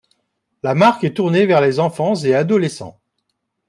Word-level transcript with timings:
La 0.63 0.73
marque 0.73 1.03
est 1.03 1.13
tournée 1.15 1.45
vers 1.45 1.61
les 1.61 1.79
enfants 1.79 2.15
et 2.15 2.33
adolescents. 2.33 2.99